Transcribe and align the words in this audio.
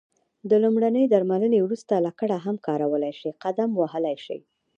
له 0.49 0.55
لمرینې 0.63 1.03
درملنې 1.13 1.59
وروسته 1.61 2.03
لکړه 2.07 2.35
هم 2.45 2.55
کارولای 2.67 3.13
شې، 3.19 3.29
قدم 3.43 3.69
وهلای 3.75 4.17
شې. 4.25 4.37